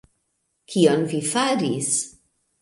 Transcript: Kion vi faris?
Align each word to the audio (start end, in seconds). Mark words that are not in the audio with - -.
Kion 0.73 1.03
vi 1.11 1.19
faris? 1.33 1.93